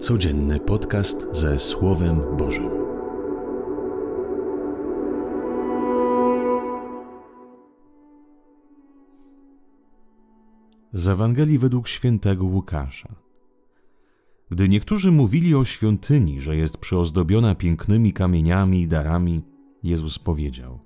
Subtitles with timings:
[0.00, 2.70] Codzienny podcast ze Słowem Bożym.
[10.92, 13.14] Z Ewangelii według świętego Łukasza.
[14.50, 19.42] Gdy niektórzy mówili o świątyni, że jest przyozdobiona pięknymi kamieniami i darami,
[19.82, 20.80] Jezus powiedział: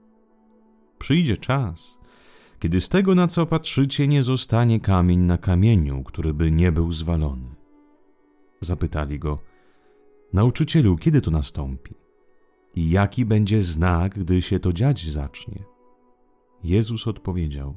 [0.98, 1.98] Przyjdzie czas,
[2.58, 6.92] kiedy z tego, na co patrzycie, nie zostanie kamień na kamieniu, który by nie był
[6.92, 7.49] zwalony.
[8.60, 9.38] Zapytali go:
[10.32, 11.94] Nauczycielu, kiedy to nastąpi?
[12.74, 15.64] I jaki będzie znak, gdy się to dziać zacznie?
[16.64, 17.76] Jezus odpowiedział: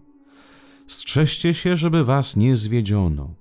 [0.87, 3.33] Strzeżcie się, żeby was nie zwiedziono.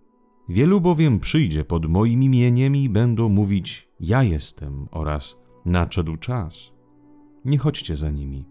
[0.48, 6.72] Wielu bowiem przyjdzie pod moim imieniem i będą mówić: Ja jestem oraz nadszedł czas.
[7.44, 8.44] Nie chodźcie za nimi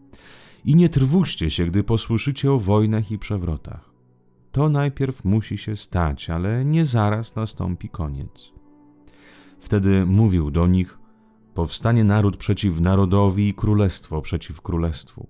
[0.66, 3.92] i nie trwóżcie się, gdy posłyszycie o wojnach i przewrotach.
[4.52, 8.52] To najpierw musi się stać, ale nie zaraz nastąpi koniec.
[9.62, 11.00] Wtedy mówił do nich:
[11.54, 15.28] Powstanie naród przeciw narodowi i królestwo przeciw królestwu.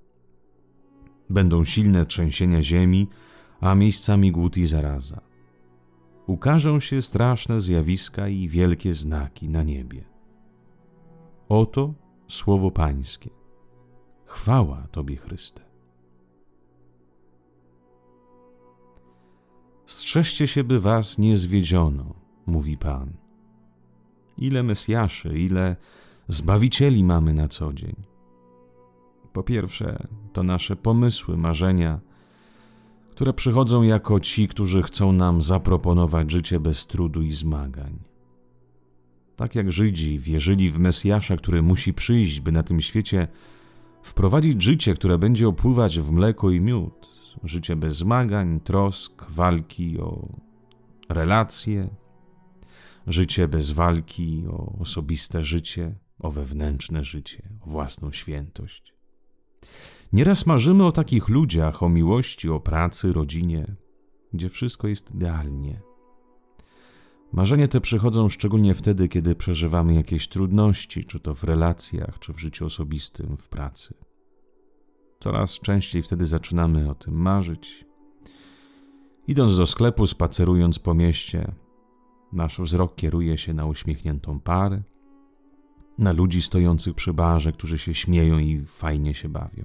[1.30, 3.08] Będą silne trzęsienia ziemi,
[3.62, 5.22] a miejscami głód i zaraza.
[6.28, 10.04] Ukażą się straszne zjawiska i wielkie znaki na niebie.
[11.50, 11.94] Oto
[12.28, 13.30] słowo Pańskie.
[14.26, 15.62] Chwała Tobie, Chryste.
[19.86, 22.14] Strzeżcie się, by was nie zwiedziono,
[22.46, 23.14] mówi Pan.
[24.42, 25.76] Ile Mesjaszy, ile
[26.28, 27.96] Zbawicieli mamy na co dzień.
[29.34, 32.00] Po pierwsze, to nasze pomysły, marzenia,
[33.10, 38.00] które przychodzą jako ci, którzy chcą nam zaproponować życie bez trudu i zmagań.
[39.36, 43.28] Tak jak Żydzi wierzyli w Mesjasza, który musi przyjść, by na tym świecie
[44.04, 47.08] wprowadzić życie, które będzie opływać w mleko i miód,
[47.44, 50.28] życie bez zmagań, trosk, walki o
[51.10, 51.90] relacje,
[53.08, 58.94] życie bez walki o osobiste życie, o wewnętrzne życie, o własną świętość.
[60.14, 63.76] Nieraz marzymy o takich ludziach, o miłości, o pracy, rodzinie,
[64.34, 65.82] gdzie wszystko jest idealnie.
[67.34, 72.40] Marzenia te przychodzą szczególnie wtedy, kiedy przeżywamy jakieś trudności, czy to w relacjach, czy w
[72.40, 73.94] życiu osobistym, w pracy.
[75.20, 77.86] Coraz częściej wtedy zaczynamy o tym marzyć.
[79.28, 81.52] Idąc do sklepu, spacerując po mieście,
[82.34, 84.82] nasz wzrok kieruje się na uśmiechniętą parę,
[85.98, 89.64] na ludzi stojących przy barze, którzy się śmieją i fajnie się bawią.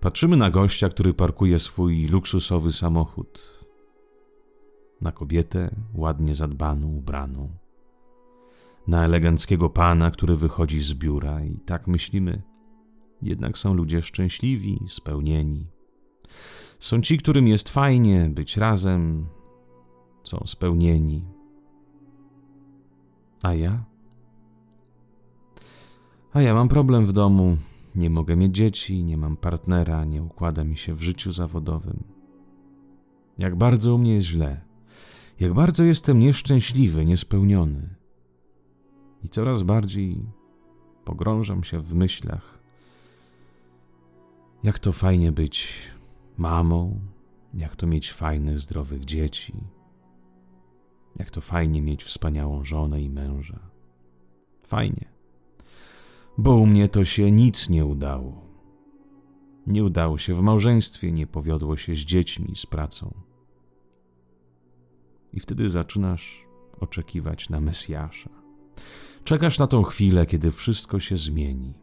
[0.00, 3.56] Patrzymy na gościa, który parkuje swój luksusowy samochód,
[5.00, 7.48] na kobietę ładnie zadbaną, ubraną,
[8.86, 12.42] na eleganckiego pana, który wychodzi z biura i tak myślimy.
[13.22, 15.66] Jednak są ludzie szczęśliwi, spełnieni.
[16.78, 19.26] Są ci, którym jest fajnie być razem,
[20.26, 21.24] są spełnieni.
[23.42, 23.84] A ja?
[26.32, 27.56] A ja mam problem w domu.
[27.94, 32.04] Nie mogę mieć dzieci, nie mam partnera, nie układa mi się w życiu zawodowym.
[33.38, 34.60] Jak bardzo u mnie jest źle,
[35.40, 37.94] jak bardzo jestem nieszczęśliwy, niespełniony.
[39.24, 40.26] I coraz bardziej
[41.04, 42.58] pogrążam się w myślach,
[44.62, 45.72] jak to fajnie być
[46.36, 47.00] mamą,
[47.54, 49.54] jak to mieć fajnych, zdrowych dzieci,
[51.18, 53.58] jak to fajnie mieć wspaniałą żonę i męża.
[54.62, 55.16] Fajnie
[56.38, 58.46] bo u mnie to się nic nie udało.
[59.66, 63.14] Nie udało się w małżeństwie, nie powiodło się z dziećmi, z pracą.
[65.32, 66.46] I wtedy zaczynasz
[66.80, 68.30] oczekiwać na Mesjasza.
[69.24, 71.74] Czekasz na tą chwilę, kiedy wszystko się zmieni.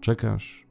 [0.00, 0.66] Czekasz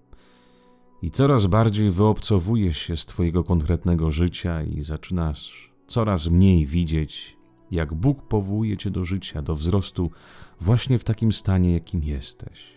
[1.01, 7.37] i coraz bardziej wyobcowujesz się z Twojego konkretnego życia i zaczynasz coraz mniej widzieć
[7.71, 10.11] jak Bóg powołuje cię do życia, do wzrostu
[10.59, 12.73] właśnie w takim stanie, jakim jesteś.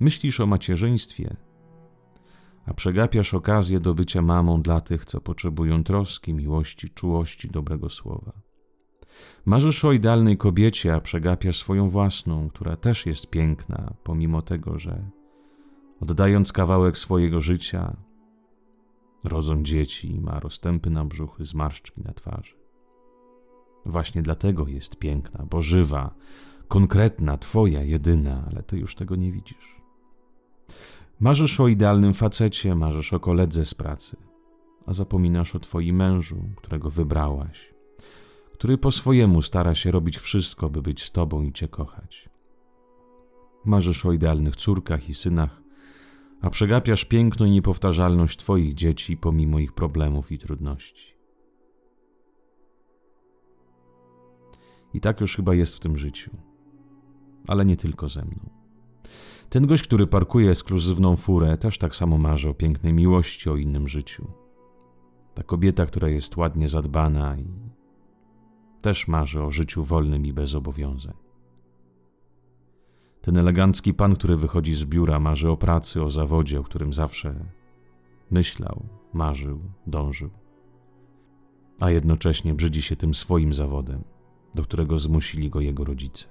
[0.00, 1.36] Myślisz o macierzyństwie,
[2.66, 8.32] a przegapiasz okazję do bycia mamą dla tych, co potrzebują troski, miłości, czułości, dobrego słowa.
[9.44, 15.10] Marzysz o idealnej kobiecie, a przegapiasz swoją własną, która też jest piękna, pomimo tego, że
[16.00, 17.96] oddając kawałek swojego życia,
[19.24, 22.61] rodzą dzieci, ma rozstępy na brzuchy, zmarszczki na twarzy.
[23.86, 26.14] Właśnie dlatego jest piękna, bo żywa,
[26.68, 29.76] konkretna, twoja, jedyna, ale ty już tego nie widzisz.
[31.20, 34.16] Marzysz o idealnym facecie, marzysz o koledze z pracy,
[34.86, 37.74] a zapominasz o twoim mężu, którego wybrałaś,
[38.52, 42.28] który po swojemu stara się robić wszystko, by być z tobą i cię kochać.
[43.64, 45.62] Marzysz o idealnych córkach i synach,
[46.40, 51.12] a przegapiasz piękną i niepowtarzalność twoich dzieci pomimo ich problemów i trudności.
[54.94, 56.30] I tak już chyba jest w tym życiu.
[57.48, 58.50] Ale nie tylko ze mną.
[59.48, 63.88] Ten gość, który parkuje ekskluzywną furę, też tak samo marzy o pięknej miłości, o innym
[63.88, 64.30] życiu.
[65.34, 67.46] Ta kobieta, która jest ładnie zadbana i
[68.82, 71.14] też marzy o życiu wolnym i bez zobowiązań.
[73.20, 77.34] Ten elegancki pan, który wychodzi z biura, marzy o pracy, o zawodzie, o którym zawsze
[78.30, 80.30] myślał, marzył, dążył,
[81.80, 84.04] a jednocześnie brzydzi się tym swoim zawodem,
[84.54, 86.26] do którego zmusili go jego rodzice.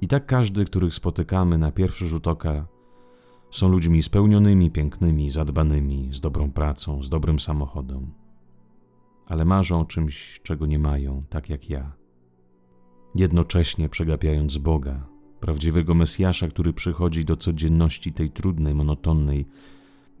[0.00, 2.66] I tak każdy, których spotykamy na pierwszy rzut oka,
[3.50, 8.12] są ludźmi spełnionymi, pięknymi, zadbanymi, z dobrą pracą, z dobrym samochodem,
[9.26, 11.92] ale marzą o czymś, czego nie mają, tak jak ja.
[13.14, 15.06] Jednocześnie przegapiając Boga,
[15.40, 19.46] prawdziwego Mesjasza, który przychodzi do codzienności tej trudnej, monotonnej,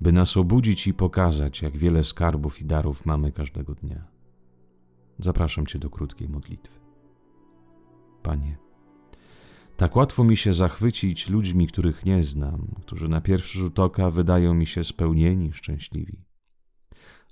[0.00, 4.13] by nas obudzić i pokazać, jak wiele skarbów i darów mamy każdego dnia.
[5.18, 6.80] Zapraszam Cię do krótkiej modlitwy.
[8.22, 8.56] Panie,
[9.76, 14.54] tak łatwo mi się zachwycić ludźmi, których nie znam, którzy na pierwszy rzut oka wydają
[14.54, 16.24] mi się spełnieni, szczęśliwi.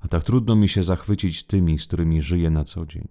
[0.01, 3.09] A tak trudno mi się zachwycić tymi, z którymi żyję na co dzień.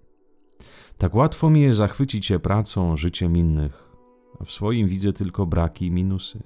[0.97, 3.91] Tak łatwo mi jest zachwycić się pracą, życiem innych,
[4.39, 6.43] a w swoim widzę tylko braki i minusy.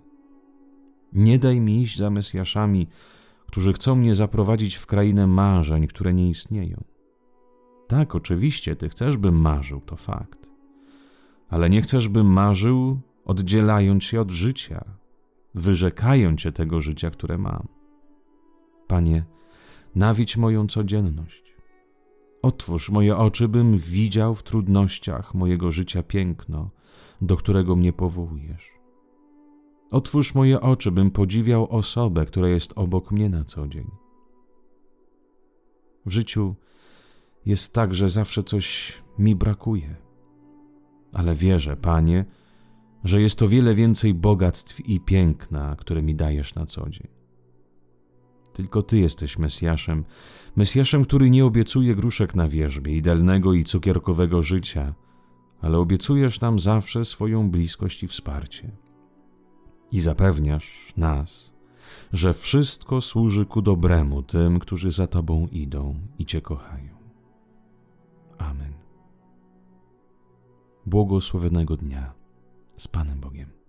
[1.13, 2.87] Nie daj mi iść za Mesjaszami,
[3.47, 6.83] którzy chcą mnie zaprowadzić w krainę marzeń, które nie istnieją.
[7.87, 10.47] Tak, oczywiście, ty chcesz, bym marzył, to fakt.
[11.49, 14.85] Ale nie chcesz, bym marzył, oddzielając się od życia,
[15.55, 17.67] wyrzekając się tego życia, które mam.
[18.87, 19.25] Panie,
[19.95, 21.55] nawić moją codzienność.
[22.41, 26.69] Otwórz moje oczy, bym widział w trudnościach mojego życia piękno,
[27.21, 28.71] do którego mnie powołujesz.
[29.91, 33.91] Otwórz moje oczy, bym podziwiał osobę, która jest obok mnie na co dzień.
[36.05, 36.55] W życiu
[37.45, 39.95] jest tak, że zawsze coś mi brakuje.
[41.13, 42.25] Ale wierzę, Panie,
[43.03, 47.07] że jest to wiele więcej bogactw i piękna, które mi dajesz na co dzień.
[48.53, 50.05] Tylko Ty jesteś Mesjaszem,
[50.55, 54.93] Mesjaszem, który nie obiecuje gruszek na wierzbie, idealnego i cukierkowego życia,
[55.61, 58.71] ale obiecujesz nam zawsze swoją bliskość i wsparcie.
[59.91, 61.53] I zapewniasz nas,
[62.13, 66.94] że wszystko służy ku dobremu tym, którzy za Tobą idą i Cię kochają.
[68.37, 68.73] Amen.
[70.85, 72.13] Błogosławionego dnia
[72.77, 73.64] z Panem Bogiem.